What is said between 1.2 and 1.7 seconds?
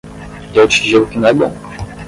é bom.